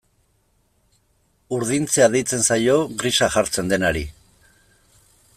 Urdintzea 1.57 2.07
deitzen 2.15 2.41
zaio 2.47 2.77
grisa 3.03 3.27
jartzen 3.35 3.69
denari. 3.75 4.03